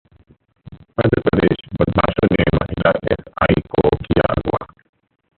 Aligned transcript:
मध्य 0.99 1.21
प्रदेशः 1.21 1.75
बदमाशों 1.81 2.27
ने 2.31 2.45
महिला 2.55 2.93
एसआई 3.11 3.61
को 3.75 3.89
किया 3.97 4.33
अगवा 4.33 4.65